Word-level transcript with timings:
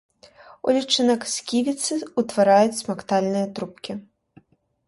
У 0.69 0.73
лічынак 0.77 1.27
сківіцы 1.33 1.93
ўтвараюць 2.21 2.79
смактальныя 2.81 3.45
трубкі. 3.59 4.01